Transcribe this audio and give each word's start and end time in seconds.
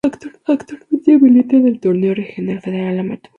Actualmente 0.47 1.19
milita 1.19 1.57
en 1.57 1.67
el 1.67 1.79
Torneo 1.79 2.15
Regional 2.15 2.59
Federal 2.59 2.97
Amateur. 2.97 3.29